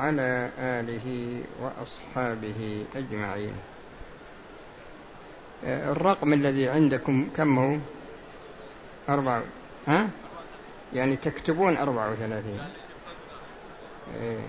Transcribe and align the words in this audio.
وعلى 0.00 0.50
آله 0.58 1.06
وأصحابه 1.60 2.84
أجمعين. 2.96 3.54
الرقم 5.64 6.32
الذي 6.32 6.68
عندكم 6.68 7.28
كم 7.36 7.58
هو؟ 7.58 7.76
أربعة 9.08 9.42
ها؟ 9.86 10.08
يعني 10.94 11.16
تكتبون 11.16 11.76
أربعة 11.76 12.12
وثلاثين. 12.12 12.60
إيه. 14.20 14.40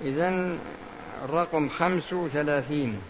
إذن 0.00 0.58
الرقم 1.24 1.68
خمس 1.68 2.12
وثلاثين. 2.12 3.00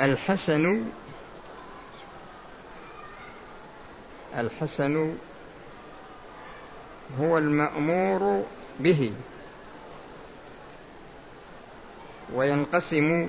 الحسن 0.00 0.84
الحسن 4.36 5.16
هو 7.20 7.38
المأمور 7.38 8.44
به 8.80 9.12
وينقسم 12.34 13.28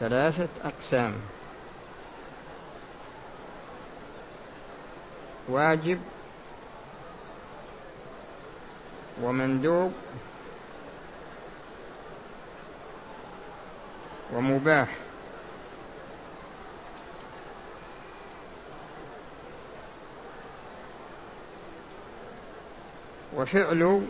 ثلاثة 0.00 0.48
أقسام. 0.64 1.14
واجب 5.48 6.00
ومندوب 9.22 9.92
ومباح. 14.32 14.88
وفعل 23.36 24.02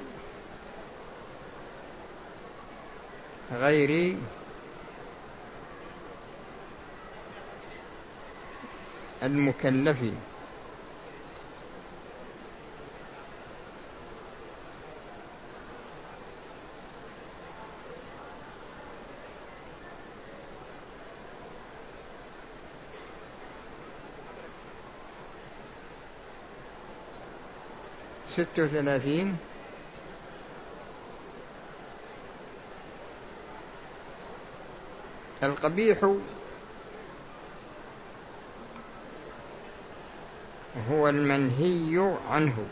غير 3.53 4.19
المكلف. 9.23 9.99
ست 28.41 28.61
وثلاثين. 28.61 29.37
القبيح 35.43 36.05
هو 40.91 41.09
المنهي 41.09 42.17
عنه. 42.31 42.67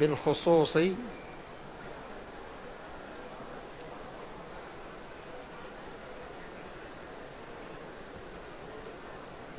بالخصوص 0.00 0.78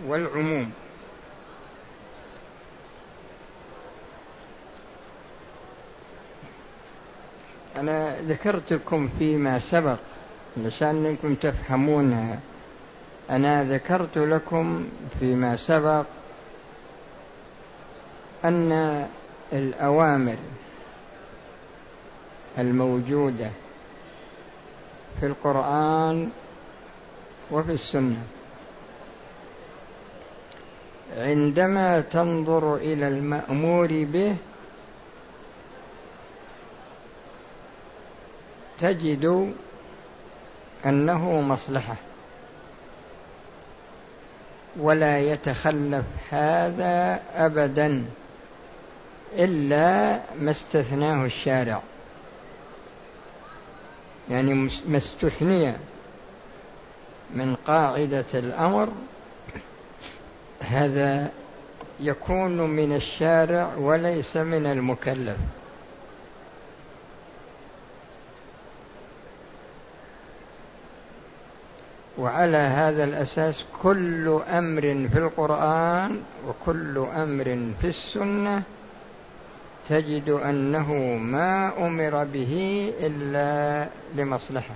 والعموم. 0.08 0.72
أنا 7.76 8.22
ذكرت 8.22 8.74
لكم 8.74 9.10
فيما 9.20 9.60
سبق 9.60 9.98
علشان 10.58 11.06
أنكم 11.06 11.36
تفهمونها 11.36 12.40
أنا 13.30 13.64
ذكرت 13.64 14.18
لكم 14.18 14.90
فيما 15.20 15.56
سبق 15.56 16.06
أن 18.46 19.08
الأوامر 19.54 20.38
الموجودة 22.58 23.52
في 25.20 25.26
القرآن 25.26 26.30
وفي 27.52 27.72
السنة 27.72 28.24
عندما 31.18 32.02
تنظر 32.02 32.76
إلى 32.76 33.08
المأمور 33.08 33.88
به 33.88 34.36
تجد 38.80 39.54
أنه 40.86 41.42
مصلحة. 41.42 41.96
ولا 44.78 45.20
يتخلف 45.20 46.06
هذا 46.30 47.20
أبدا 47.36 48.06
إلا 49.34 50.20
ما 50.40 50.52
استثناه 50.52 51.26
الشارع. 51.26 51.82
يعني 54.30 54.54
ما 54.88 54.98
استثني 54.98 55.74
من 57.34 57.56
قاعدة 57.68 58.26
الأمر 58.34 58.90
هذا 60.74 61.30
يكون 62.00 62.70
من 62.70 62.96
الشارع 62.96 63.76
وليس 63.76 64.38
من 64.38 64.66
المكلف. 64.66 65.38
وعلى 72.18 72.58
هذا 72.58 73.04
الأساس 73.04 73.66
كل 73.82 74.42
أمر 74.50 74.82
في 74.82 75.18
القرآن 75.18 76.22
وكل 76.48 76.98
أمر 76.98 77.44
في 77.82 77.88
السنة 77.88 78.64
تجد 79.90 80.30
أنه 80.30 80.94
ما 81.18 81.88
أمر 81.88 82.24
به 82.24 82.54
إلا 83.00 83.88
لمصلحة. 84.16 84.76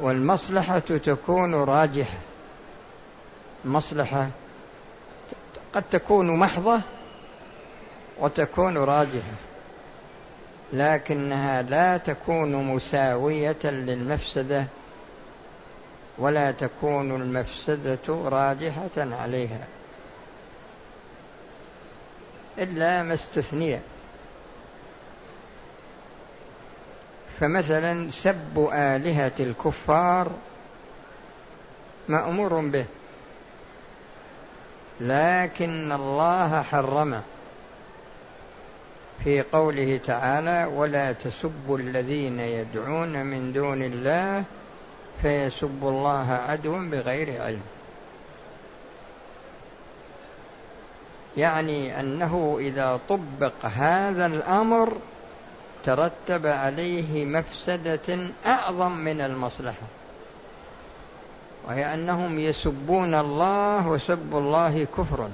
والمصلحة 0.00 0.78
تكون 0.78 1.54
راجحة. 1.54 2.18
مصلحة 3.64 4.28
قد 5.72 5.82
تكون 5.82 6.38
محضة 6.38 6.82
وتكون 8.20 8.78
راجحة 8.78 9.34
لكنها 10.72 11.62
لا 11.62 11.96
تكون 11.96 12.74
مساوية 12.74 13.64
للمفسدة 13.64 14.66
ولا 16.18 16.50
تكون 16.50 17.22
المفسدة 17.22 17.98
راجحة 18.08 18.90
عليها. 18.96 19.66
إلا 22.58 23.02
ما 23.02 23.14
استثني. 23.14 23.80
فمثلا 27.40 28.10
سب 28.10 28.68
آلهة 28.72 29.32
الكفار 29.40 30.30
مأمور 32.08 32.60
به. 32.68 32.86
لكن 35.00 35.92
الله 35.92 36.62
حرمه 36.62 37.22
في 39.24 39.42
قوله 39.42 39.96
تعالى 39.96 40.70
ولا 40.74 41.12
تسبوا 41.12 41.78
الذين 41.78 42.40
يدعون 42.40 43.26
من 43.26 43.52
دون 43.52 43.82
الله 43.82 44.44
فيسبوا 45.22 45.90
الله 45.90 46.32
عدوا 46.32 46.78
بغير 46.78 47.42
علم 47.42 47.62
يعني 51.36 52.00
أنه 52.00 52.56
إذا 52.60 53.00
طبق 53.08 53.52
هذا 53.62 54.26
الأمر 54.26 54.96
ترتب 55.84 56.46
عليه 56.46 57.24
مفسدة 57.24 58.30
أعظم 58.46 58.92
من 58.92 59.20
المصلحة. 59.20 59.86
وهي 61.66 61.94
أنهم 61.94 62.38
يسبون 62.38 63.14
الله 63.14 63.88
وسب 63.88 64.36
الله 64.36 64.84
كفر 64.84 65.28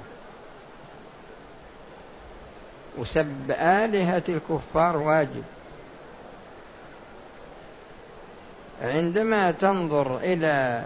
وسب 2.98 3.50
آلهة 3.50 4.24
الكفار 4.28 4.96
واجب. 4.96 5.44
عندما 8.82 9.50
تنظر 9.50 10.18
إلى 10.18 10.84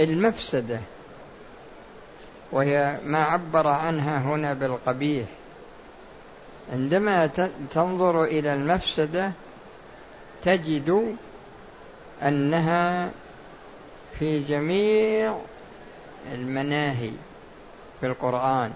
المفسدة 0.00 0.80
وهي 2.52 2.98
ما 3.04 3.24
عبر 3.24 3.66
عنها 3.66 4.18
هنا 4.18 4.54
بالقبيح 4.54 5.26
عندما 6.72 7.26
تنظر 7.70 8.24
إلى 8.24 8.54
المفسدة 8.54 9.32
تجد 10.42 11.16
أنها 12.22 13.10
في 14.18 14.40
جميع 14.40 15.38
المناهي 16.32 17.12
في 18.00 18.06
القرآن. 18.06 18.72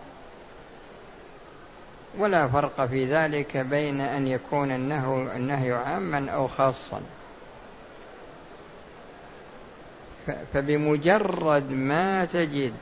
ولا 2.18 2.48
فرق 2.48 2.86
في 2.86 3.14
ذلك 3.14 3.56
بين 3.56 4.00
أن 4.00 4.26
يكون 4.26 4.70
النهي, 4.70 5.72
عاما 5.72 6.30
أو 6.30 6.46
خاصا. 6.46 7.02
فبمجرد 10.52 11.70
ما 11.70 12.24
تجد 12.24 12.72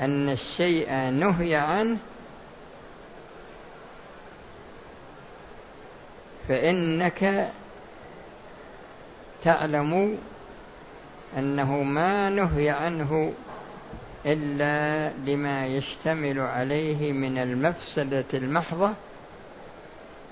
أن 0.00 0.28
الشيء 0.28 0.92
نهي 1.10 1.54
عنه 1.54 1.98
فإنك 6.48 7.50
تعلم 9.44 10.18
أنه 11.38 11.82
ما 11.82 12.30
نهي 12.30 12.70
عنه 12.70 13.32
إلا 14.26 15.10
لما 15.26 15.66
يشتمل 15.66 16.40
عليه 16.40 17.12
من 17.12 17.38
المفسدة 17.38 18.24
المحضة 18.34 18.92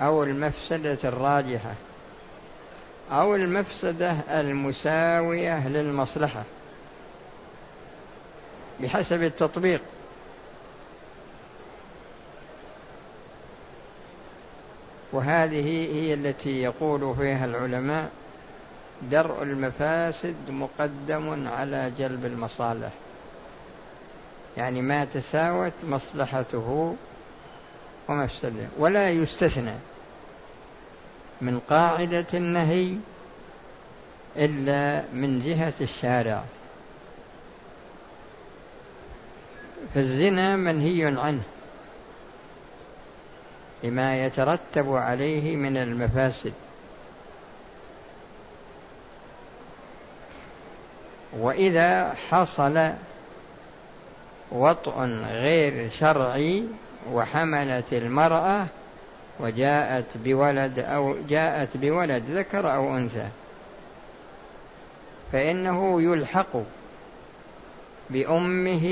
أو 0.00 0.22
المفسدة 0.22 0.98
الراجحة 1.04 1.74
أو 3.12 3.34
المفسدة 3.34 4.10
المساوية 4.40 5.68
للمصلحة 5.68 6.42
بحسب 8.80 9.22
التطبيق. 9.22 9.80
وهذه 15.12 15.94
هي 15.94 16.14
التي 16.14 16.62
يقول 16.62 17.16
فيها 17.16 17.44
العلماء 17.44 18.10
درء 19.02 19.42
المفاسد 19.42 20.36
مقدم 20.48 21.48
على 21.48 21.92
جلب 21.98 22.24
المصالح. 22.24 22.92
يعني 24.56 24.82
ما 24.82 25.04
تساوت 25.04 25.72
مصلحته 25.84 26.96
ومفسده 28.08 28.68
ولا 28.78 29.10
يستثنى 29.10 29.74
من 31.40 31.60
قاعدة 31.60 32.26
النهي 32.34 32.96
إلا 34.36 35.04
من 35.12 35.40
جهة 35.40 35.74
الشارع. 35.80 36.44
فالزنا 39.94 40.56
منهي 40.56 41.04
عنه 41.04 41.42
لما 43.84 44.24
يترتب 44.26 44.92
عليه 44.92 45.56
من 45.56 45.76
المفاسد. 45.76 46.52
وإذا 51.32 52.14
حصل 52.30 52.92
وطء 54.52 55.00
غير 55.30 55.90
شرعي 55.90 56.64
وحملت 57.12 57.92
المرأة 57.92 58.66
وجاءت 59.40 60.16
بولد 60.16 60.78
أو 60.78 61.16
جاءت 61.28 61.76
بولد 61.76 62.24
ذكر 62.30 62.74
أو 62.74 62.96
أنثى 62.96 63.28
فإنه 65.32 66.02
يلحق 66.02 66.56
بأمه 68.10 68.86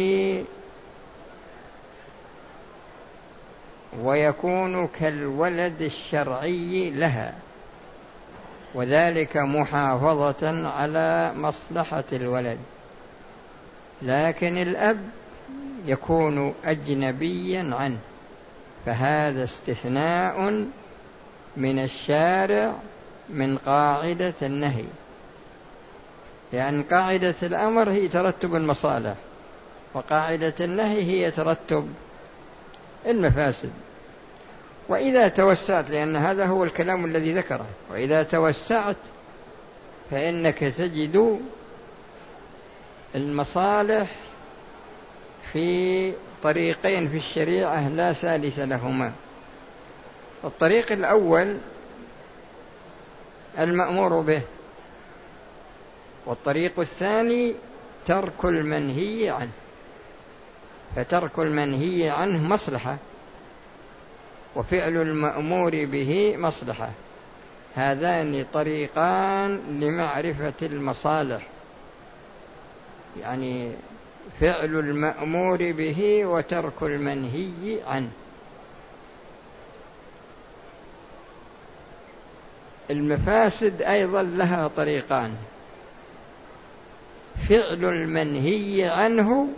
ويكون 4.03 4.87
كالولد 4.87 5.83
الشرعي 5.83 6.91
لها. 6.91 7.35
وذلك 8.74 9.36
محافظة 9.36 10.68
على 10.68 11.32
مصلحة 11.34 12.04
الولد. 12.12 12.58
لكن 14.02 14.58
الأب 14.58 15.00
يكون 15.86 16.54
أجنبيا 16.64 17.74
عنه 17.74 17.98
فهذا 18.86 19.44
استثناء 19.44 20.66
من 21.56 21.78
الشارع 21.78 22.74
من 23.28 23.58
قاعدة 23.58 24.34
النهي. 24.42 24.84
لأن 26.52 26.82
قاعدة 26.82 27.34
الأمر 27.42 27.90
هي 27.90 28.08
ترتب 28.08 28.54
المصالح 28.54 29.14
وقاعدة 29.94 30.54
النهي 30.60 31.02
هي 31.02 31.30
ترتب 31.30 31.88
المفاسد. 33.06 33.70
وإذا 34.88 35.29
توسعت 35.29 35.91
لأن 35.91 36.17
هذا 36.17 36.47
هو 36.47 36.65
الكلام 36.65 37.05
الذي 37.05 37.33
ذكره. 37.33 37.67
وإذا 37.91 38.23
توسعت 38.23 38.97
فإنك 40.11 40.59
تجد 40.59 41.41
المصالح 43.15 44.11
في 45.53 46.12
طريقين 46.43 47.09
في 47.09 47.17
الشريعة 47.17 47.88
لا 47.88 48.12
ثالث 48.12 48.59
لهما. 48.59 49.12
الطريق 50.44 50.93
الأول 50.93 51.56
المأمور 53.59 54.21
به 54.21 54.43
والطريق 56.27 56.81
الثاني 56.81 57.55
ترك 58.06 58.44
المنهي 58.44 59.31
عنه. 59.31 59.50
فترك 60.97 61.38
المنهي 61.38 62.11
عنه 62.11 62.43
مصلحة. 62.43 62.97
وفعل 64.56 64.97
المأمور 64.97 65.85
به 65.85 66.37
مصلحة. 66.37 66.91
هذان 67.75 68.47
طريقان 68.53 69.61
لمعرفة 69.81 70.53
المصالح. 70.62 71.47
يعني 73.20 73.73
فعل 74.41 74.79
المأمور 74.79 75.73
به 75.73 76.26
وترك 76.26 76.82
المنهي 76.82 77.79
عنه. 77.87 78.11
المفاسد 82.91 83.82
أيضا 83.82 84.23
لها 84.23 84.69
طريقان. 84.69 85.35
فعل 87.49 87.85
المنهي 87.85 88.85
عنه 88.85 89.49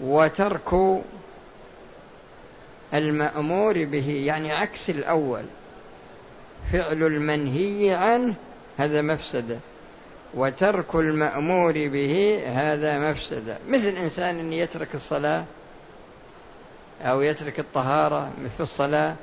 وترك 0.00 1.00
المأمور 2.98 3.84
به 3.84 4.10
يعني 4.10 4.52
عكس 4.52 4.90
الأول. 4.90 5.44
فعل 6.72 7.02
المنهي 7.02 7.94
عنه 7.94 8.34
هذا 8.78 9.02
مفسدة 9.02 9.58
وترك 10.34 10.94
المأمور 10.94 11.72
به 11.72 12.42
هذا 12.46 13.10
مفسدة. 13.10 13.58
مثل 13.68 13.88
إنسان 13.88 14.52
يترك 14.52 14.94
الصلاة 14.94 15.44
أو 17.02 17.20
يترك 17.20 17.60
الطهارة 17.60 18.30
مثل 18.44 18.62
الصلاة 18.62 19.14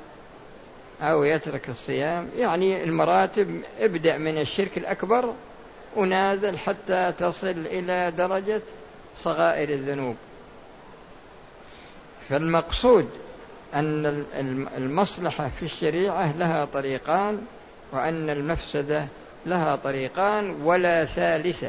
أو 1.02 1.24
يترك 1.24 1.68
الصيام 1.68 2.28
يعني 2.36 2.84
المراتب 2.84 3.60
ابدأ 3.78 4.18
من 4.18 4.38
الشرك 4.38 4.78
الأكبر 4.78 5.34
ونازل 5.96 6.58
حتى 6.58 7.12
تصل 7.18 7.66
إلى 7.66 8.12
درجة 8.16 8.62
صغائر 9.18 9.68
الذنوب. 9.68 10.16
فالمقصود 12.28 13.08
أن 13.74 14.24
المصلحة 14.76 15.48
في 15.48 15.62
الشريعة 15.62 16.36
لها 16.36 16.64
طريقان 16.64 17.40
وأن 17.92 18.30
المفسدة 18.30 19.08
لها 19.46 19.76
طريقان 19.76 20.62
ولا 20.62 21.04
ثالث 21.04 21.64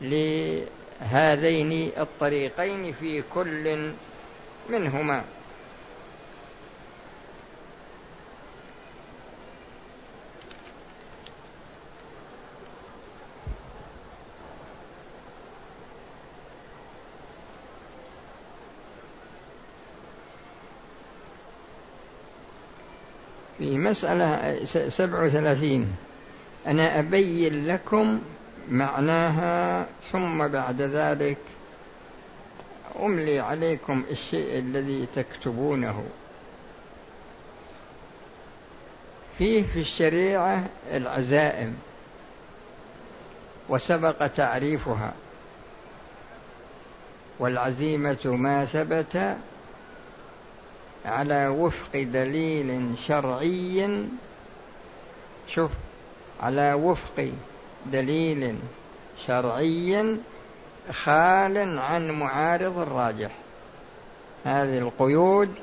لهذين 0.00 1.92
الطريقين 1.98 2.92
في 2.92 3.22
كل 3.22 3.92
منهما. 4.70 5.24
في 23.78 23.84
مسألة 23.84 24.64
سبع 24.88 25.22
وثلاثين. 25.22 25.96
أنا 26.66 26.98
أبين 26.98 27.66
لكم 27.66 28.20
معناها 28.70 29.86
ثم 30.12 30.48
بعد 30.48 30.82
ذلك 30.82 31.36
أملي 33.00 33.40
عليكم 33.40 34.04
الشيء 34.10 34.58
الذي 34.58 35.06
تكتبونه. 35.14 36.04
فيه 39.38 39.62
في 39.62 39.80
الشريعة 39.80 40.64
العزائم 40.92 41.76
وسبق 43.68 44.26
تعريفها. 44.26 45.12
والعزيمة 47.38 48.18
ما 48.24 48.64
ثبت 48.64 49.36
على 51.08 51.48
وفق 51.48 51.92
دليل 51.94 52.94
شرعي. 53.06 54.08
شوف 55.48 55.70
على 56.40 56.72
وفق 56.72 57.32
دليل 57.86 58.56
شرعي 59.26 60.16
خال 60.92 61.78
عن 61.78 62.10
معارض 62.10 62.78
الراجح. 62.78 63.30
هذه 64.44 64.78
القيود 64.78 65.54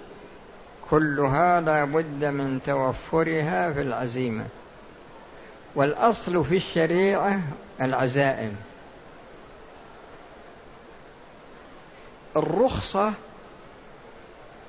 كلها 0.89 1.61
لا 1.61 1.83
بد 1.83 2.25
من 2.25 2.63
توفرها 2.63 3.73
في 3.73 3.81
العزيمة. 3.81 4.45
والأصل 5.75 6.45
في 6.45 6.55
الشريعة 6.55 7.39
العزائم. 7.81 8.55
الرخصة 12.37 13.13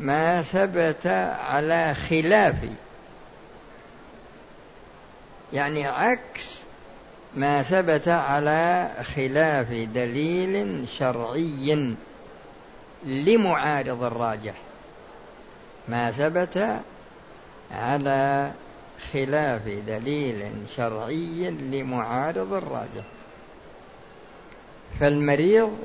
ما 0.01 0.43
ثبت 0.43 1.07
على 1.41 1.95
خلاف. 1.95 2.55
يعني 5.53 5.87
عكس 5.87 6.61
ما 7.35 7.63
ثبت 7.63 8.09
على 8.09 8.91
خلاف 9.03 9.73
دليل 9.73 10.85
شرعي 10.89 11.95
لمعارض 13.05 14.03
الراجح. 14.03 14.55
ما 15.89 16.11
ثبت 16.11 16.81
على 17.73 18.53
خلاف 19.13 19.63
دليل 19.69 20.53
شرعي 20.77 21.51
لمعارض 21.51 22.53
الراجح. 22.53 23.05
فالمريض 25.01 25.79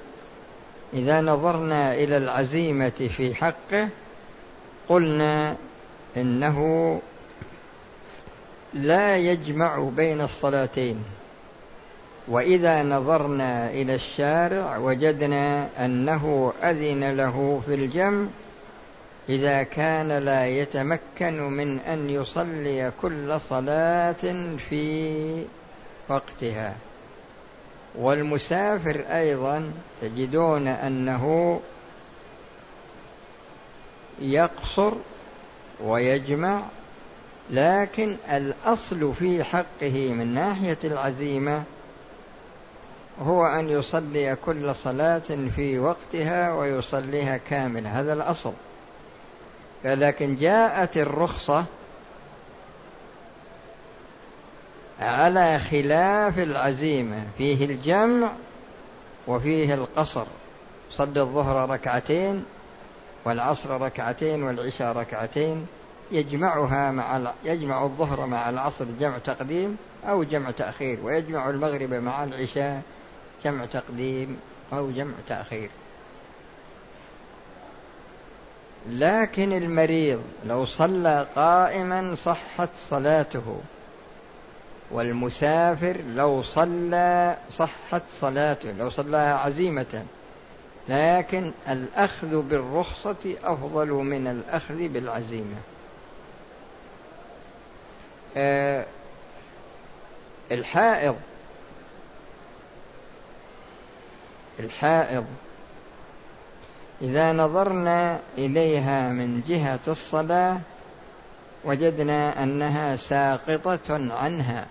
إذا 0.94 1.22
نظرنا 1.22 1.94
إلى 1.94 2.18
العزيمة 2.18 2.90
في 2.90 3.36
حقه 3.36 3.90
قلنا 4.90 5.56
إنه 6.18 7.00
لا 8.74 9.18
يجمع 9.18 9.90
بين 9.96 10.22
الصلاتين. 10.22 11.04
وإذا 12.28 12.84
نظرنا 12.84 13.70
إلى 13.70 13.96
الشارع 13.96 14.78
وجدنا 14.78 15.70
أنه 15.86 16.54
أذن 16.64 17.18
له 17.18 17.62
في 17.66 17.76
الجمع 17.76 18.28
إذا 19.30 19.64
كان 19.64 20.08
لا 20.08 20.48
يتمكن 20.48 21.42
من 21.42 21.80
أن 21.80 22.10
يصلي 22.10 22.92
كل 23.02 23.40
صلاة 23.50 24.56
في 24.70 25.46
وقتها. 26.10 26.76
والمسافر 27.96 29.04
أيضا 29.10 29.72
تجدون 30.02 30.68
أنه 30.68 31.60
يقصر 34.22 34.94
ويجمع 35.84 36.62
لكن 37.50 38.16
الأصل 38.32 39.14
في 39.14 39.44
حقه 39.44 40.14
من 40.14 40.34
ناحية 40.34 40.78
العزيمة 40.84 41.64
هو 43.22 43.46
أن 43.46 43.70
يصلي 43.70 44.36
كل 44.46 44.76
صلاة 44.76 45.50
في 45.56 45.80
وقتها 45.80 46.54
ويصليها 46.54 47.38
كامله 47.38 48.00
هذا 48.00 48.14
الأصل. 48.14 48.54
لكن 49.86 50.36
جاءت 50.36 50.98
الرخصة 50.98 51.66
على 55.02 55.60
خلاف 55.60 56.40
العزيمة. 56.40 57.24
فيه 57.38 57.66
الجمع 57.66 58.32
وفيه 59.28 59.74
القصر. 59.74 60.26
صد 60.92 61.18
الظهر 61.18 61.70
ركعتين 61.70 62.46
والعصر 63.26 63.82
ركعتين 63.82 64.44
والعشاء 64.44 64.98
ركعتين. 64.98 65.68
يجمعها 66.12 66.92
مع 66.92 67.32
يجمع 67.44 67.84
الظهر 67.84 68.26
مع 68.26 68.50
العصر 68.50 68.86
جمع 69.00 69.18
تقديم 69.18 69.78
أو 70.06 70.24
جمع 70.24 70.52
تأخير 70.52 71.00
ويجمع 71.04 71.50
المغرب 71.50 71.94
مع 71.94 72.24
العشاء 72.24 72.82
جمع 73.46 73.66
تقديم 73.66 74.38
أو 74.74 74.92
جمع 74.92 75.14
تأخير. 75.28 75.70
لكن 78.90 79.54
المريض 79.54 80.22
لو 80.46 80.66
صلى 80.66 81.28
قائما 81.36 82.16
صحت 82.16 82.70
صلاته. 82.90 83.62
والمسافر 84.92 85.98
لو 86.16 86.42
صلى 86.42 87.38
صحت 87.52 88.02
صلاته 88.20 88.72
لو 88.72 88.90
صلاها 88.90 89.34
عزيمة. 89.34 90.06
لكن 90.90 91.52
الأخذ 91.70 92.42
بالرخصة 92.42 93.36
أفضل 93.44 93.88
من 93.88 94.28
الأخذ 94.28 94.88
بالعزيمة. 94.88 95.58
أه 98.38 98.86
الحائض 100.52 101.16
الحائض 104.60 105.26
إذا 107.02 107.34
نظرنا 107.34 108.20
إليها 108.38 109.10
من 109.10 109.42
جهة 109.48 109.80
الصلاة 109.88 110.60
وجدنا 111.66 112.44
أنها 112.44 112.96
ساقطة 112.96 114.14
عنها. 114.14 114.68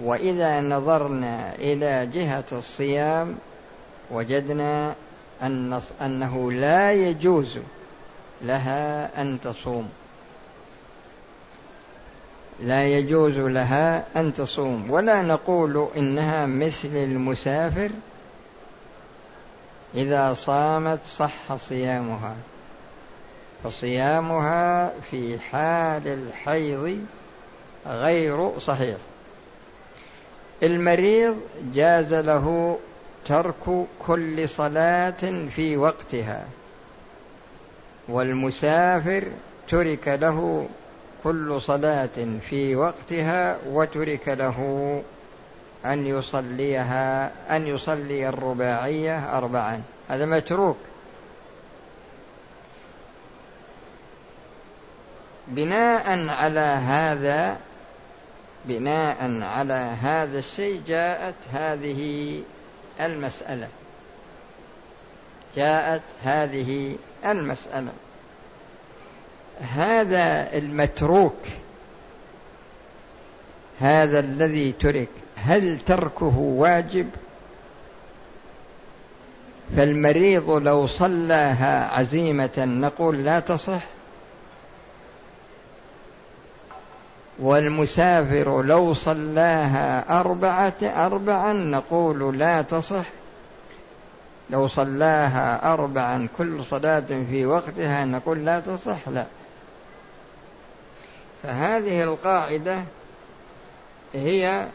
وإذا 0.00 0.60
نظرنا 0.60 1.54
إلى 1.54 2.06
جهة 2.06 2.44
الصيام 2.52 3.36
وجدنا 4.10 4.94
أن 5.42 5.80
أنه 6.02 6.52
لا 6.52 6.92
يجوز 6.92 7.58
لها 8.42 9.22
أن 9.22 9.40
تصوم. 9.40 9.88
لا 12.60 12.88
يجوز 12.88 13.38
لها 13.38 14.04
أن 14.20 14.34
تصوم. 14.34 14.90
ولا 14.90 15.22
نقول 15.22 15.88
إنها 15.96 16.46
مثل 16.46 16.88
المسافر 16.88 17.90
إذا 19.94 20.34
صامت 20.34 21.04
صح 21.04 21.56
صيامها. 21.56 22.36
فصيامها 23.64 24.92
في 25.10 25.38
حال 25.38 26.08
الحيض 26.08 27.06
غير 27.86 28.58
صحيح. 28.58 28.96
المريض 30.62 31.36
جاز 31.74 32.14
له 32.14 32.78
ترك 33.26 33.86
كل 34.06 34.48
صلاة 34.48 35.48
في 35.56 35.76
وقتها 35.76 36.44
والمسافر 38.08 39.24
ترك 39.68 40.08
له 40.08 40.68
كل 41.24 41.60
صلاة 41.60 42.38
في 42.48 42.76
وقتها 42.76 43.58
وترك 43.68 44.28
له 44.28 45.02
أن 45.86 46.06
يصليها 46.06 47.32
أن 47.56 47.66
يصلي 47.66 48.28
الرباعية 48.28 49.38
أربعا. 49.38 49.82
هذا 50.08 50.26
متروك. 50.26 50.76
بناء 55.48 56.28
على 56.28 56.60
هذا 56.60 57.56
بناء 58.68 59.42
على 59.42 59.96
هذا 60.02 60.38
الشيء 60.38 60.80
جاءت 60.86 61.34
هذه 61.52 62.42
المسألة. 63.00 63.68
جاءت 65.56 66.02
هذه 66.22 66.96
المسألة. 67.26 67.92
هذا 69.60 70.56
المتروك 70.58 71.38
هذا 73.80 74.18
الذي 74.18 74.72
ترك 74.72 75.08
هل 75.36 75.78
تركه 75.78 76.38
واجب؟ 76.38 77.10
فالمريض 79.76 80.50
لو 80.50 80.86
صلاها 80.86 81.94
عزيمة 81.94 82.52
نقول 82.58 83.24
لا 83.24 83.40
تصح. 83.40 83.95
والمسافر 87.38 88.62
لو 88.62 88.94
صلاها 88.94 90.20
أربعة 90.20 90.76
أربعا 90.82 91.52
نقول 91.52 92.38
لا 92.38 92.62
تصح. 92.62 93.06
لو 94.50 94.66
صلاها 94.66 95.72
أربعا 95.72 96.28
كل 96.38 96.64
صلاة 96.64 97.00
في 97.00 97.46
وقتها 97.46 98.04
نقول 98.04 98.44
لا 98.44 98.60
تصح 98.60 99.08
لا. 99.08 99.26
فهذه 101.42 102.02
القاعدة 102.02 102.82
هي 104.14 104.66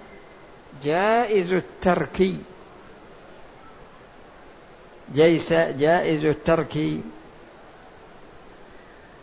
جائز 0.83 1.53
الترك 1.53 2.35
جيس 5.13 5.53
جائز 5.53 6.25
الترك 6.25 7.01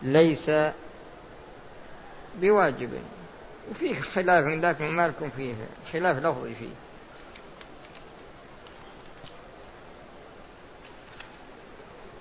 ليس 0.03 0.51
بواجب. 2.41 2.91
وفيه 3.71 4.01
خلاف 4.01 4.45
لكن 4.45 4.85
ما 4.85 5.09
لكم 5.09 5.31
فيه 5.31 5.55
خلاف 5.93 6.17
لفظي 6.17 6.55
فيه. 6.55 6.75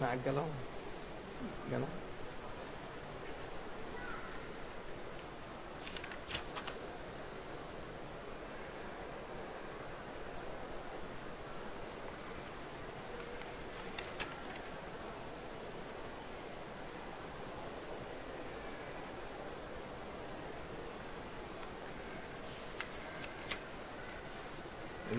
مع 0.01 0.11
قلم 0.11 0.45
قلم 1.71 1.87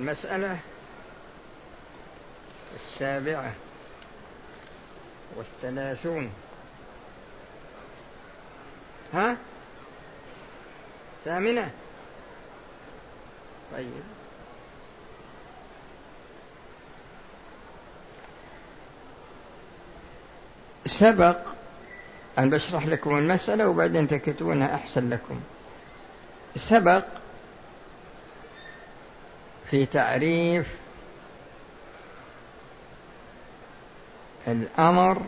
المسألة 0.09 0.59
السابعة 2.75 3.53
والثلاثون. 5.37 6.31
ها؟ 9.15 9.37
ثامنة. 11.25 11.71
طيب. 13.73 14.03
سبق 20.87 21.39
أن 22.39 22.51
بشرح 22.51 22.87
لكم 22.87 23.19
المسألة 23.19 23.69
وبعدين 23.69 24.09
تكتبونها 24.09 24.75
أحسن 24.75 25.11
لكم. 25.11 25.41
سبق 26.57 27.05
في 29.71 29.87
تعريف 29.87 30.75
الأمر 34.49 35.23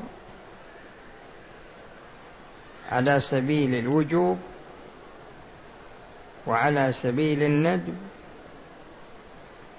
على 2.93 3.21
سبيل 3.21 3.75
الوجوب 3.75 4.39
وعلى 6.47 6.93
سبيل 6.93 7.43
الندب 7.43 7.97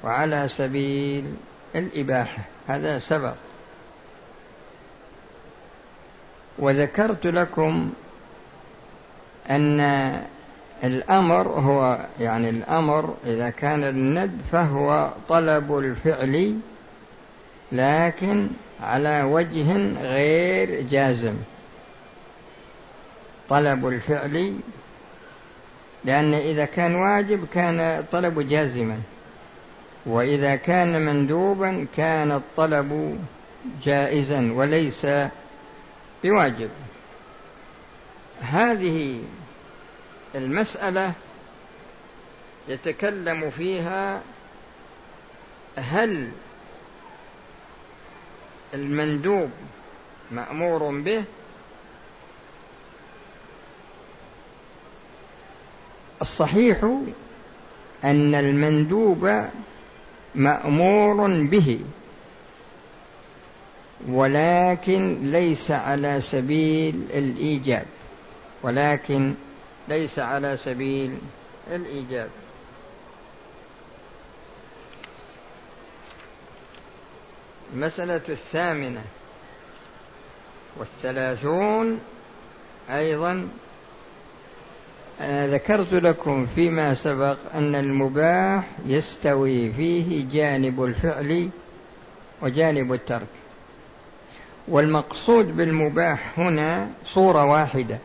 وعلى 0.04 0.48
سبيل 0.50 1.36
الإباحة. 1.76 2.44
هذا 2.68 3.00
سبق 3.00 3.36
وذكرت 6.58 7.26
لكم 7.26 7.94
أن 9.50 9.82
الأمر 10.84 11.48
هو 11.48 12.06
يعني 12.20 12.50
الأمر 12.50 13.16
إذا 13.26 13.50
كان 13.50 13.84
الند 13.84 14.32
فهو 14.52 15.10
طلب 15.30 15.78
الفعل 15.78 16.58
لكن 17.72 18.48
على 18.82 19.24
وجه 19.24 19.94
غير 20.02 20.82
جازم. 20.82 21.36
طلب 23.50 23.88
الفعل 23.88 24.56
لأن 26.04 26.34
إذا 26.34 26.66
كان 26.66 26.96
واجب 26.96 27.48
كان 27.54 27.80
الطلب 27.80 28.50
جازما 28.50 29.00
وإذا 30.06 30.56
كان 30.56 31.06
مندوبا 31.06 31.88
كان 31.98 32.32
الطلب 32.32 33.20
جائزا 33.84 34.52
وليس 34.54 35.08
بواجب. 36.24 36.70
هذه 38.42 39.22
المسألة 40.36 41.14
يتكلم 42.68 43.50
فيها 43.50 44.22
هل 45.78 46.32
المندوب 48.74 49.50
مأمور 50.32 51.02
به 51.02 51.24
الصحيح 56.22 56.84
أن 58.04 58.36
المندوب 58.36 59.50
مأمور 60.36 61.44
به 61.44 61.80
ولكن 64.10 65.32
ليس 65.32 65.72
على 65.72 66.22
سبيل 66.22 66.96
الإيجاب 67.14 67.86
ولكن 68.64 69.34
ليس 69.92 70.20
على 70.20 70.58
سبيل 70.58 71.18
الإيجاب. 71.72 72.30
المسألة 77.74 78.22
الثامنة 78.30 79.02
والثلاثون 80.78 82.00
أيضا. 82.90 83.48
أنا 85.22 85.48
ذكرت 85.48 85.94
لكم 85.94 86.46
فيما 86.56 86.94
سبق 86.94 87.38
أن 87.54 87.76
المباح 87.76 88.64
يستوي 88.86 89.72
فيه 89.72 90.26
جانب 90.32 90.84
الفعل 90.84 91.50
وجانب 92.42 92.94
الترك. 92.94 93.28
والمقصود 94.68 95.58
بالمباح 95.58 96.40
هنا 96.40 96.90
صورة 97.06 97.46
واحدة. 97.46 97.98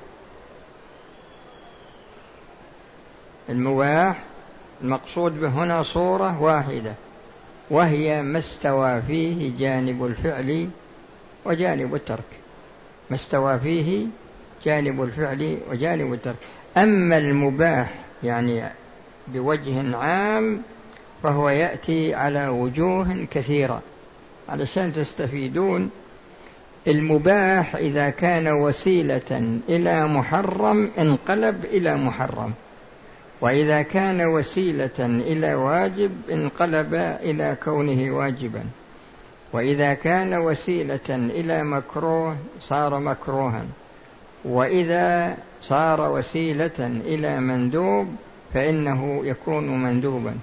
المباح 3.48 4.16
المقصود 4.82 5.40
به 5.40 5.48
هنا 5.48 5.82
صورة 5.82 6.42
واحدة 6.42 6.92
وهي 7.70 8.22
ما 8.22 8.38
استوى 8.38 9.02
فيه 9.02 9.58
جانب 9.58 10.04
الفعل 10.04 10.68
وجانب 11.44 11.94
الترك. 11.94 12.24
ما 13.10 13.16
استوى 13.16 13.58
فيه 13.58 14.06
جانب 14.64 15.02
الفعل 15.02 15.58
وجانب 15.70 16.12
الترك. 16.12 16.36
أما 16.76 17.18
المباح 17.18 17.94
يعني 18.22 18.64
بوجه 19.28 19.96
عام 19.96 20.62
فهو 21.22 21.48
يأتي 21.48 22.14
على 22.14 22.48
وجوه 22.48 23.26
كثيرة. 23.30 23.82
علشان 24.48 24.92
تستفيدون 24.92 25.90
المباح 26.86 27.76
إذا 27.76 28.10
كان 28.10 28.48
وسيلة 28.48 29.58
إلى 29.68 30.06
محرم 30.06 30.90
انقلب 30.98 31.64
إلى 31.64 31.96
محرم. 31.96 32.52
وإذا 33.40 33.82
كان 33.82 34.26
وسيلة 34.26 34.98
إلى 35.00 35.54
واجب 35.54 36.10
انقلب 36.30 36.94
إلى 36.94 37.56
كونه 37.64 38.16
واجبا. 38.16 38.64
وإذا 39.52 39.94
كان 39.94 40.34
وسيلة 40.34 41.08
إلى 41.10 41.64
مكروه 41.64 42.36
صار 42.60 42.98
مكروها. 42.98 43.64
وإذا 44.44 45.36
صار 45.62 46.12
وسيلة 46.12 46.78
إلى 46.80 47.40
مندوب 47.40 48.16
فإنه 48.54 49.20
يكون 49.26 49.82
مندوبا. 49.82 50.34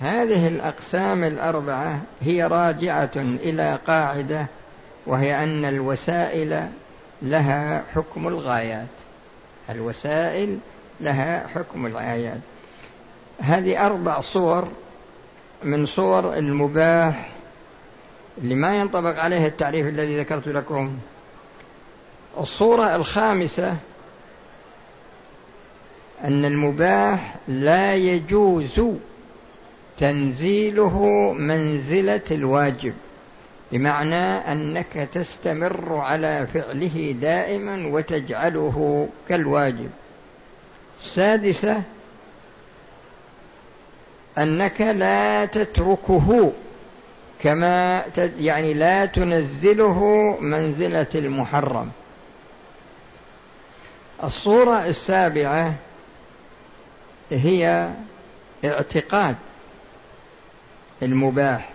هذه 0.00 0.48
الأقسام 0.48 1.24
الأربعة 1.24 2.00
هي 2.20 2.46
راجعة 2.46 3.16
إلى 3.16 3.78
قاعدة 3.86 4.46
وهي 5.06 5.44
أن 5.44 5.64
الوسائل 5.64 6.68
لها 7.22 7.82
حكم 7.94 8.28
الغايات. 8.28 8.86
الوسائل 9.70 10.58
لها 11.00 11.46
حكم 11.46 11.86
الآيات. 11.86 12.40
هذه 13.40 13.86
أربع 13.86 14.20
صور 14.20 14.68
من 15.62 15.86
صور 15.86 16.34
المباح 16.34 17.28
اللي 18.38 18.54
ما 18.54 18.80
ينطبق 18.80 19.20
عليه 19.20 19.46
التعريف 19.46 19.86
الذي 19.86 20.20
ذكرت 20.20 20.48
لكم. 20.48 20.98
الصورة 22.38 22.96
الخامسة 22.96 23.76
أن 26.24 26.44
المباح 26.44 27.36
لا 27.48 27.94
يجوز 27.94 28.80
تنزيله 29.98 31.32
منزلة 31.32 32.22
الواجب 32.30 32.94
بمعنى 33.72 34.52
أنك 34.52 35.08
تستمر 35.12 35.96
على 35.96 36.46
فعله 36.46 37.16
دائما 37.20 37.86
وتجعله 37.86 39.08
كالواجب. 39.28 39.90
السادسة 41.06 41.82
أنك 44.38 44.80
لا 44.80 45.44
تتركه 45.44 46.52
كما 47.40 48.04
يعني 48.38 48.74
لا 48.74 49.06
تنزله 49.06 50.00
منزلة 50.40 51.06
المحرم. 51.14 51.90
الصورة 54.24 54.86
السابعة 54.86 55.74
هي 57.30 57.90
اعتقاد 58.64 59.36
المباح 61.02 61.70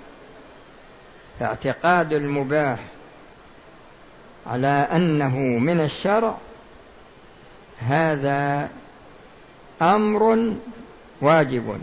اعتقاد 1.41 2.13
المباح 2.13 2.79
على 4.47 4.87
أنه 4.91 5.37
من 5.37 5.79
الشرع. 5.79 6.37
هذا 7.79 8.69
أمر 9.81 10.53
واجب. 11.21 11.77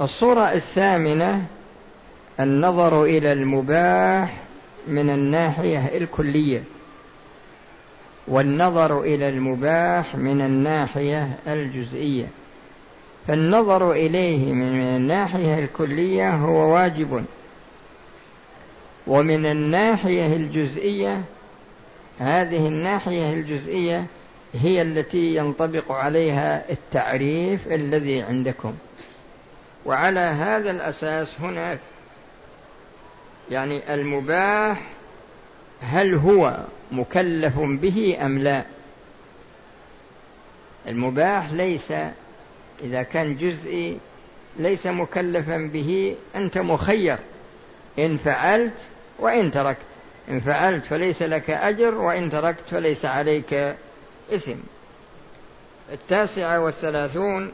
الصورة 0.00 0.52
الثامنة 0.52 1.44
النظر 2.40 3.04
إلى 3.04 3.32
المباح 3.32 4.36
من 4.86 5.10
الناحية 5.10 5.96
الكلية. 5.96 6.62
والنظر 8.28 9.00
إلى 9.00 9.28
المباح 9.28 10.14
من 10.14 10.40
الناحية 10.40 11.38
الجزئية. 11.46 12.26
فالنظر 13.28 13.92
إليه 13.92 14.52
من 14.52 14.82
الناحية 14.82 15.58
الكلية 15.58 16.34
هو 16.34 16.74
واجب. 16.74 17.24
ومن 19.06 19.46
الناحية 19.46 20.36
الجزئية 20.36 21.22
هذه 22.18 22.68
الناحية 22.68 23.32
الجزئية 23.32 24.06
هي 24.54 24.82
التي 24.82 25.34
ينطبق 25.36 25.92
عليها 25.92 26.70
التعريف 26.70 27.72
الذي 27.72 28.22
عندكم. 28.22 28.74
وعلى 29.86 30.20
هذا 30.20 30.70
الأساس 30.70 31.40
هنا 31.40 31.78
يعني 33.50 33.94
المباح 33.94 34.82
هل 35.80 36.14
هو 36.14 36.64
مكلف 36.92 37.58
به 37.58 38.18
أم 38.20 38.38
لا؟ 38.38 38.64
المباح 40.88 41.52
ليس 41.52 41.92
إذا 42.82 43.02
كان 43.02 43.36
جزئي 43.36 43.98
ليس 44.56 44.86
مكلفا 44.86 45.56
به 45.72 46.16
أنت 46.36 46.58
مخير. 46.58 47.18
إن 47.98 48.16
فعلت 48.16 48.78
وإن 49.18 49.50
تركت. 49.50 49.86
إن 50.28 50.40
فعلت 50.40 50.86
فليس 50.86 51.22
لك 51.22 51.50
أجر 51.50 51.94
وإن 51.94 52.30
تركت 52.30 52.68
فليس 52.68 53.04
عليك 53.04 53.76
إثم 54.34 54.58
التاسعة 55.92 56.60
والثلاثون. 56.60 57.52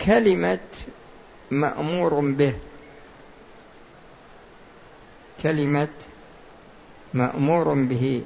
كلمة 0.00 0.58
مأمور 1.50 2.20
به. 2.20 2.54
كلمة 5.42 5.88
مأمور 7.14 7.74
به. 7.74 8.24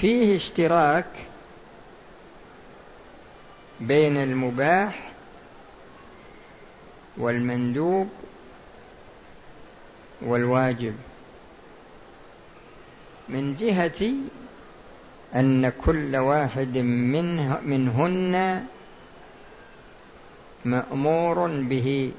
فيه 0.00 0.36
اشتراك 0.36 1.06
بين 3.80 4.16
المباح 4.16 5.12
والمندوب 7.16 8.08
والواجب. 10.22 10.94
من 13.28 13.56
جهة 13.56 14.12
أن 15.34 15.68
كل 15.68 16.16
واحد 16.16 16.78
منه 16.78 17.60
منهن 17.60 18.66
مأمور 20.64 21.46
به. 21.46 22.12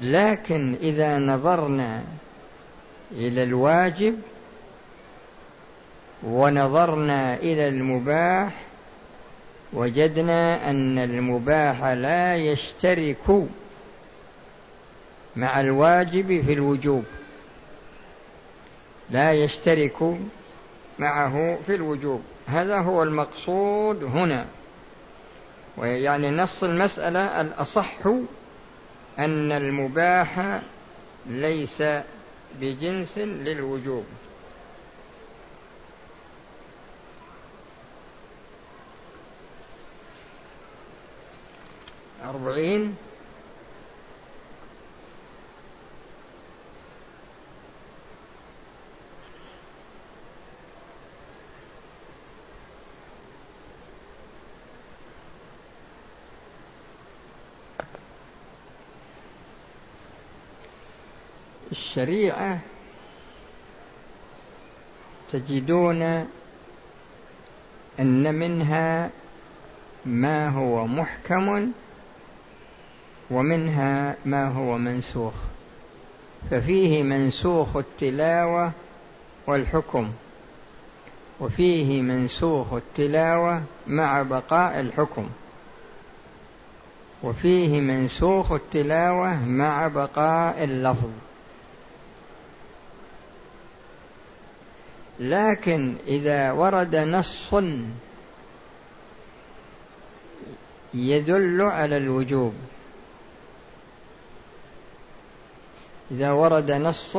لكن 0.00 0.74
إذا 0.74 1.18
نظرنا 1.18 2.04
إلى 3.12 3.42
الواجب 3.42 4.20
ونظرنا 6.22 7.34
إلى 7.34 7.68
المباح 7.68 8.52
وجدنا 9.72 10.70
أن 10.70 10.98
المباح 10.98 11.84
لا 11.84 12.36
يشترك 12.36 13.46
مع 15.36 15.60
الواجب 15.60 16.42
في 16.46 16.52
الوجوب 16.52 17.04
لا 19.10 19.32
يشترك 19.32 20.18
معه 20.98 21.58
في 21.66 21.74
الوجوب. 21.74 22.22
هذا 22.46 22.78
هو 22.78 23.02
المقصود 23.02 24.04
هنا. 24.04 24.46
ويعني 25.76 26.30
نص 26.30 26.64
المسألة 26.64 27.40
الأصح 27.40 28.06
أن 29.18 29.52
المباح 29.52 30.60
ليس 31.26 31.82
بجنس 32.60 33.18
للوجوب. 33.18 34.04
أربعين. 42.24 42.96
الشريعة 61.72 62.58
تجدون 65.32 66.02
أن 68.00 68.34
منها 68.34 69.10
ما 70.06 70.48
هو 70.48 70.86
محكم 70.86 71.72
ومنها 73.30 74.16
ما 74.24 74.48
هو 74.48 74.78
منسوخ. 74.78 75.34
ففيه 76.50 77.02
منسوخ 77.02 77.76
التلاوة 77.76 78.72
والحكم 79.46 80.10
وفيه 81.40 82.02
منسوخ 82.02 82.72
التلاوة 82.72 83.62
مع 83.86 84.22
بقاء 84.22 84.80
الحكم 84.80 85.26
وفيه 87.22 87.80
منسوخ 87.80 88.52
التلاوة 88.52 89.44
مع 89.44 89.88
بقاء 89.88 90.64
اللفظ. 90.64 91.10
لكن 95.20 95.94
إذا 96.06 96.52
ورد 96.52 96.96
نص 96.96 97.54
يدل 100.94 101.62
على 101.62 101.96
الوجوب. 101.96 102.54
إذا 106.10 106.30
ورد 106.30 106.70
نص 106.70 107.16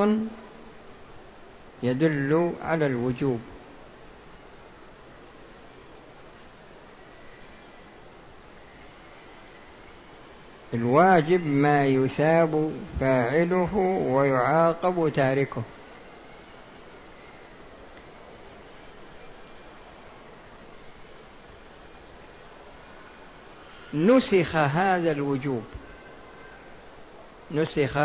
يدل 1.84 2.54
على 2.62 2.86
الوجوب. 2.86 3.40
الواجب 10.74 11.48
ما 11.48 11.86
يثاب 11.86 12.72
فاعله 13.00 13.76
ويعاقب 14.08 15.12
تاركه. 15.16 15.64
نسخ 23.94 24.56
هذا 24.56 25.12
الوجوب. 25.12 25.64
نسخ 27.52 27.98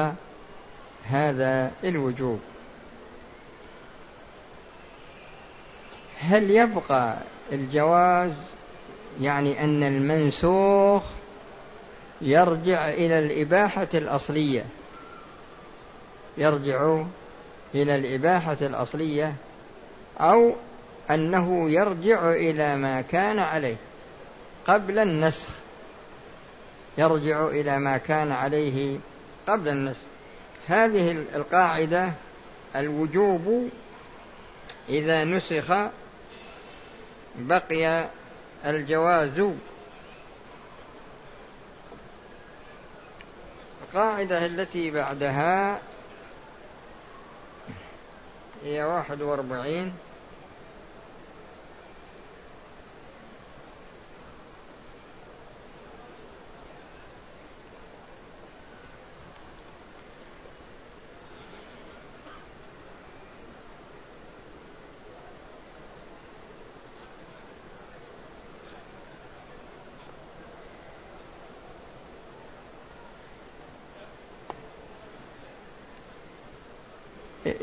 هذا 1.11 1.73
الوجوب. 1.85 2.40
هل 6.21 6.51
يبقى 6.51 7.16
الجواز 7.53 8.33
يعني 9.21 9.64
أن 9.64 9.83
المنسوخ 9.83 11.03
يرجع 12.21 12.88
إلى 12.88 13.19
الإباحة 13.19 13.88
الأصلية؟ 13.95 14.64
يرجع 16.38 17.03
إلى 17.75 17.95
الإباحة 17.95 18.57
الأصلية 18.62 19.35
أو 20.21 20.53
أنه 21.11 21.71
يرجع 21.71 22.31
إلى 22.31 22.77
ما 22.77 23.01
كان 23.01 23.38
عليه 23.38 23.77
قبل 24.66 24.99
النسخ. 24.99 25.49
يرجع 26.99 27.47
إلى 27.47 27.79
ما 27.79 27.99
كان 27.99 28.33
عليه 28.33 28.99
قبل 29.49 29.69
النسخ. 29.69 30.01
هذه 30.68 31.11
القاعدة 31.35 32.12
الوجوب 32.76 33.70
إذا 34.88 35.24
نسخ 35.24 35.74
بقي 37.37 38.07
الجواز. 38.66 39.50
القاعدة 43.83 44.46
التي 44.46 44.90
بعدها 44.90 45.81
هي 48.64 48.85
واحد 48.85 49.22
وأربعين. 49.22 49.92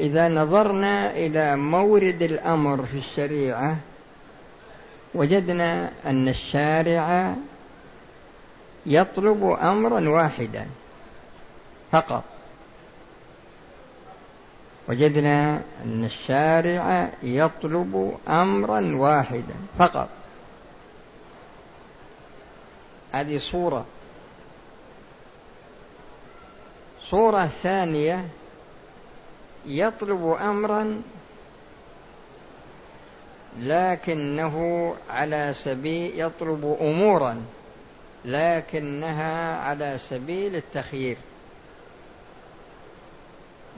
إذا 0.03 0.29
نظرنا 0.29 1.11
إلى 1.11 1.55
مورد 1.55 2.21
الأمر 2.21 2.85
في 2.85 2.97
الشريعة 2.97 3.77
وجدنا 5.13 5.91
أن 6.05 6.27
الشارع 6.27 7.35
يطلب 8.85 9.43
أمرا 9.61 10.09
واحدا 10.09 10.67
فقط. 11.91 12.23
وجدنا 14.89 15.61
أن 15.85 16.05
الشارع 16.05 17.09
يطلب 17.23 18.17
أمرا 18.27 18.95
واحدا 18.95 19.55
فقط. 19.79 20.09
هذه 23.11 23.37
صورة. 23.37 23.85
صورة 27.03 27.47
ثانية 27.47 28.27
يطلب 29.65 30.37
أمرا 30.41 31.01
لكنه 33.59 34.95
على 35.09 35.53
سبيل 35.53 36.19
يطلب 36.19 36.77
أمورا 36.81 37.41
لكنها 38.25 39.57
على 39.57 39.97
سبيل 39.97 40.55
التخيير. 40.55 41.17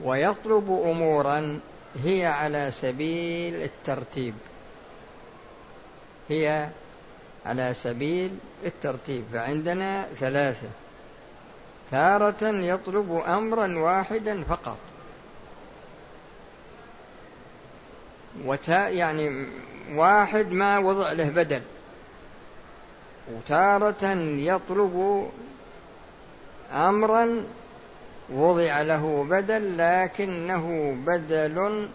ويطلب 0.02 0.70
أمورا 0.70 1.60
هي 2.04 2.26
على 2.26 2.70
سبيل 2.70 3.62
الترتيب. 3.62 4.34
هي 6.28 6.68
على 7.46 7.74
سبيل 7.74 8.38
الترتيب. 8.64 9.24
فعندنا 9.32 10.02
ثلاثة. 10.02 10.68
تارة 11.90 12.42
يطلب 12.42 13.12
أمرا 13.12 13.78
واحدا 13.78 14.42
فقط. 14.42 14.78
وتا 18.44 18.88
يعني 18.88 19.46
واحد 19.94 20.52
ما 20.52 20.78
وضع 20.78 21.12
له 21.12 21.28
بدل 21.28 21.62
وتارة 23.34 24.04
يطلب 24.38 25.26
أمرا 26.72 27.44
وضع 28.32 28.80
له 28.82 29.26
بدل 29.30 29.78
لكنه 29.78 30.96
بدل 31.06 31.88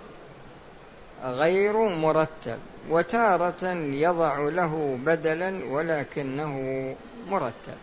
غير 1.24 1.78
مرتب. 1.78 2.60
وتارة 2.90 3.68
يضع 3.78 4.40
له 4.40 4.98
بدلا 5.06 5.66
ولكنه 5.66 6.56
مرتب. 7.30 7.78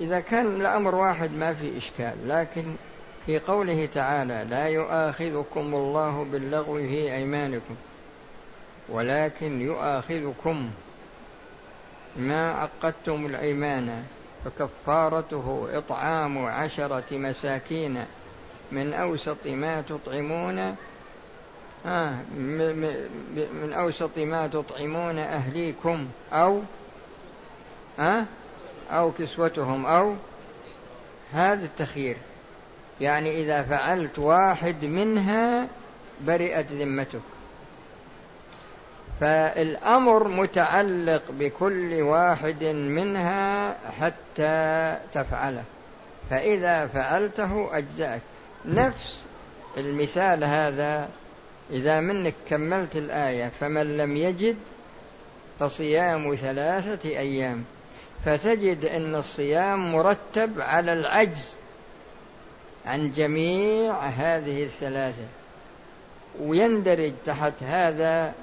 إذا 0.00 0.20
كان 0.20 0.60
الأمر 0.60 0.94
واحد 0.94 1.30
ما 1.32 1.54
في 1.54 1.78
إشكال 1.78 2.28
لكن 2.28 2.64
في 3.26 3.38
قوله 3.38 3.86
تعالى 3.86 4.46
لا 4.50 4.68
يؤاخذكم 4.68 5.74
الله 5.74 6.26
باللغو 6.32 6.76
في 6.76 7.14
أيمانكم 7.14 7.74
ولكن 8.88 9.60
يؤاخذكم 9.60 10.70
ما 12.16 12.52
عقدتم 12.52 13.26
الأيمان 13.26 14.04
فكفارته 14.44 15.68
إطعام 15.72 16.46
عشرة 16.46 17.04
مساكين 17.12 18.04
من 18.72 18.92
أوسط 18.92 19.46
ما 19.46 19.80
تطعمون 19.80 20.76
آه 21.86 22.14
من 22.36 23.72
أوسط 23.72 24.18
ما 24.18 24.46
تطعمون 24.46 25.18
أهليكم 25.18 26.08
أو 26.32 26.60
آه 27.98 28.24
أو 28.90 29.12
كسوتهم 29.12 29.86
أو 29.86 30.14
هذا 31.32 31.64
التخيير. 31.64 32.16
يعني 33.00 33.42
إذا 33.42 33.62
فعلت 33.62 34.18
واحد 34.18 34.84
منها 34.84 35.66
برئت 36.20 36.72
ذمتك. 36.72 37.20
فالأمر 39.20 40.28
متعلق 40.28 41.22
بكل 41.30 42.02
واحد 42.02 42.64
منها 42.64 43.76
حتى 44.00 44.96
تفعله. 45.12 45.64
فإذا 46.30 46.86
فعلته 46.86 47.78
أجزأك. 47.78 48.20
نفس 48.64 49.24
المثال 49.76 50.44
هذا 50.44 51.08
إذا 51.70 52.00
منك 52.00 52.34
كملت 52.48 52.96
الآية 52.96 53.50
فمن 53.60 53.96
لم 53.96 54.16
يجد 54.16 54.56
فصيام 55.60 56.34
ثلاثة 56.34 57.08
أيام. 57.08 57.64
فتجد 58.24 58.84
إن 58.84 59.14
الصيام 59.14 59.92
مرتب 59.92 60.60
على 60.60 60.92
العجز. 60.92 61.56
عن 62.86 63.10
جميع 63.10 63.98
هذه 63.98 64.64
الثلاثة 64.64 65.26
ويندرج 66.40 67.12
تحت 67.26 67.62
هذا 67.62 68.34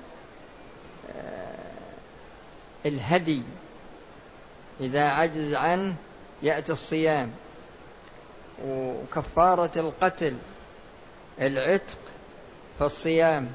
الهدي. 2.85 3.43
إذا 4.79 5.09
عجز 5.09 5.53
عنه 5.53 5.95
يأتي 6.41 6.71
الصيام. 6.71 7.31
وكفارة 8.67 9.71
القتل 9.75 10.35
العتق 11.41 11.97
فالصيام 12.79 13.47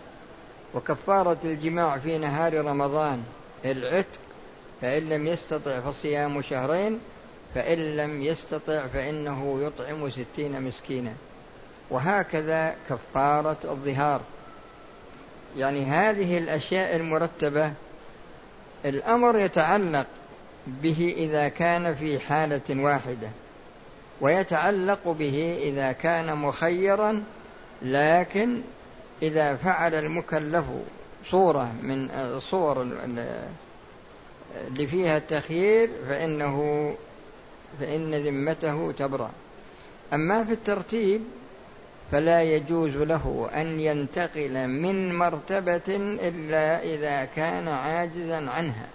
وكفارة 0.75 1.39
الجماع 1.45 1.99
في 1.99 2.19
نهار 2.19 2.65
رمضان 2.65 3.23
العتق 3.65 4.19
فإن 4.81 5.09
لم 5.09 5.27
يستطع 5.27 5.81
فصيام 5.81 6.43
شهرين 6.43 7.01
فإن 7.57 7.97
لم 7.97 8.23
يستطع 8.23 8.87
فإنه 8.87 9.63
يطعم 9.63 10.11
ستين 10.11 10.63
مسكينا. 10.63 11.13
وهكذا 11.91 12.75
كفارة 12.89 13.57
الظهار. 13.65 14.21
يعني 15.57 15.85
هذه 15.85 16.39
الأشياء 16.39 16.97
المرتبة 16.97 17.73
الأمر 18.85 19.39
يتعلق 19.39 20.07
به 20.67 21.15
إذا 21.17 21.49
كان 21.49 21.95
في 21.95 22.19
حالة 22.19 22.83
واحدة 22.83 23.29
ويتعلق 24.21 25.09
به 25.09 25.59
إذا 25.63 25.93
كان 25.93 26.37
مخيرا 26.37 27.25
لكن 27.83 28.61
إذا 29.23 29.57
فعل 29.57 29.95
المكلف 29.95 30.65
صورة 31.31 31.73
من 31.83 32.11
الصور 32.11 32.83
اللي 34.69 34.87
فيها 34.87 35.17
التخيير 35.17 35.91
فإنه 36.09 36.95
فإن 37.81 38.15
ذمته 38.15 38.93
تبرأ. 38.93 39.31
أما 40.13 40.45
في 40.45 40.53
الترتيب 40.53 41.21
فلا 42.13 42.43
يجوز 42.43 42.97
له 42.97 43.49
أن 43.55 43.81
ينتقل 43.81 44.69
من 44.69 45.19
مرتبة 45.19 45.97
إلا 45.99 46.83
إذا 46.83 47.25
كان 47.25 47.69
عاجزا 47.69 48.51
عنها. 48.51 48.87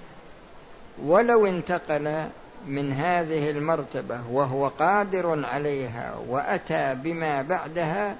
ولو 1.03 1.45
انتقل 1.45 2.25
من 2.67 2.91
هذه 2.91 3.49
المرتبة 3.49 4.21
وهو 4.31 4.67
قادر 4.67 5.45
عليها 5.45 6.15
وأتى 6.27 6.95
بما 6.95 7.41
بعدها 7.41 8.15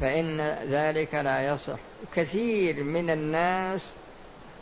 فإن 0.00 0.40
ذلك 0.68 1.14
لا 1.14 1.54
يصح. 1.54 1.78
كثير 2.14 2.84
من 2.84 3.10
الناس 3.10 3.92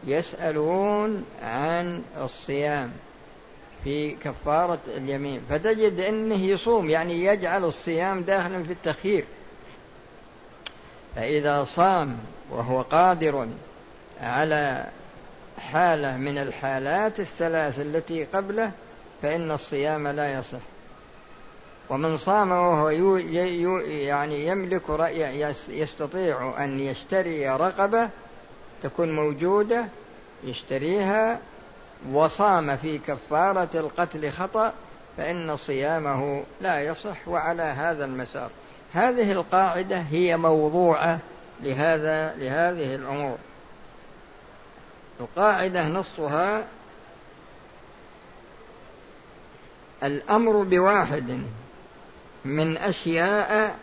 يسألون 0.06 1.24
عن 1.42 2.02
الصيام. 2.20 2.92
في 3.84 4.10
كفارة 4.10 4.78
اليمين 4.86 5.42
فتجد 5.50 6.00
أنه 6.00 6.44
يصوم 6.44 6.90
يعني 6.90 7.24
يجعل 7.24 7.64
الصيام 7.64 8.22
داخلا 8.22 8.62
في 8.62 8.72
التخيير. 8.72 9.24
فإذا 11.16 11.64
صام 11.64 12.18
وهو 12.50 12.82
قادر 12.82 13.48
على 14.20 14.86
حالة 15.58 16.16
من 16.16 16.38
الحالات 16.38 17.20
الثلاث 17.20 17.80
التي 17.80 18.24
قبله 18.24 18.72
فإن 19.22 19.50
الصيام 19.50 20.08
لا 20.08 20.38
يصح. 20.38 20.60
ومن 21.90 22.16
صام 22.16 22.50
وهو 22.50 22.88
يعني 22.88 24.46
يملك 24.46 24.90
رأي 24.90 25.54
يستطيع 25.68 26.64
أن 26.64 26.80
يشتري 26.80 27.48
رقبة 27.48 28.10
تكون 28.82 29.12
موجودة 29.12 29.86
يشتريها 30.44 31.40
وصام 32.12 32.76
في 32.76 32.98
كفارة 32.98 33.68
القتل 33.74 34.32
خطأ 34.32 34.72
فإن 35.16 35.56
صيامه 35.56 36.42
لا 36.60 36.82
يصح 36.82 37.28
وعلى 37.28 37.62
هذا 37.62 38.04
المسار. 38.04 38.50
هذه 38.92 39.32
القاعدة 39.32 39.98
هي 39.98 40.36
موضوعة 40.36 41.18
لهذا 41.62 42.34
لهذه 42.34 42.94
الأمور. 42.94 43.38
القاعدة 45.20 45.88
نصها 45.88 46.64
الأمر 50.02 50.62
بواحد 50.62 51.42
من 52.44 52.76
أشياء 52.76 53.76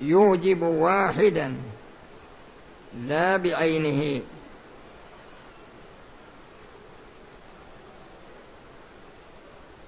يوجب 0.00 0.62
واحدا 0.62 1.56
لا 3.00 3.36
بعينه 3.36 4.20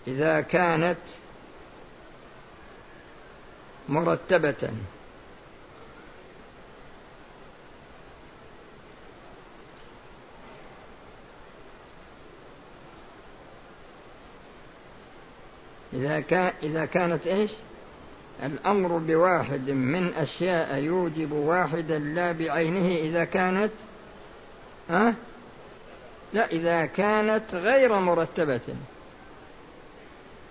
إذا 0.07 0.40
كانت 0.40 0.99
مرتبة 3.88 4.71
إذا 15.92 16.21
كان 16.21 16.53
إذا 16.62 16.85
كانت 16.85 17.27
إيش؟ 17.27 17.51
الأمر 18.42 18.99
بواحد 18.99 19.70
من 19.70 20.14
أشياء 20.14 20.79
يوجب 20.79 21.33
واحدا 21.33 21.99
لا 21.99 22.33
بعينه 22.33 22.96
إذا 22.96 23.25
كانت 23.25 23.72
ها؟ 24.90 25.14
لا 26.33 26.46
إذا 26.51 26.87
كانت 26.87 27.55
غير 27.55 28.01
مرتبة. 28.01 28.61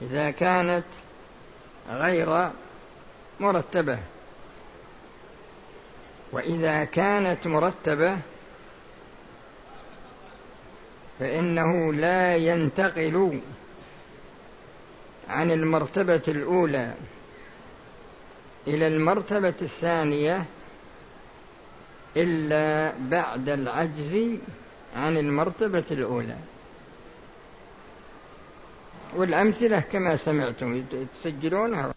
إذا 0.01 0.31
كانت 0.31 0.85
غير 1.89 2.49
مرتبة. 3.39 3.99
وإذا 6.31 6.83
كانت 6.83 7.47
مرتبة 7.47 8.19
فإنه 11.19 11.93
لا 11.93 12.35
ينتقل 12.35 13.41
عن 15.29 15.51
المرتبة 15.51 16.21
الأولى. 16.27 16.93
إلى 18.67 18.87
المرتبة 18.87 19.55
الثانية 19.61 20.45
إلا 22.17 22.93
بعد 22.99 23.49
العجز 23.49 24.37
عن 24.95 25.17
المرتبة 25.17 25.85
الأولى. 25.91 26.37
والأمثلة 29.15 29.79
كما 29.79 30.15
سمعتم 30.15 30.83
تسجلونها 31.13 31.94